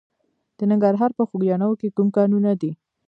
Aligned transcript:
د 0.57 0.59
ننګرهار 0.71 1.11
په 1.17 1.23
خوږیاڼیو 1.29 1.79
کې 1.79 1.93
کوم 1.95 2.07
کانونه 2.17 2.51
دي؟ 2.61 2.71